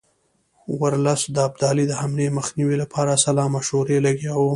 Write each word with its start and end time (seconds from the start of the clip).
ورلسټ 0.79 1.27
د 1.35 1.37
ابدالي 1.47 1.85
د 1.87 1.93
حملې 2.01 2.27
مخنیوي 2.37 2.77
لپاره 2.83 3.11
سلا 3.25 3.45
مشورو 3.55 4.03
لګیا 4.05 4.33
وو. 4.37 4.49